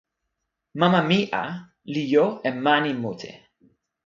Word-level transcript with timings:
mama 0.79 1.01
mi 1.09 1.19
a 1.41 1.43
li 1.93 2.03
jo 2.11 2.25
e 2.47 2.51
mani 2.63 2.91
mute. 3.01 3.31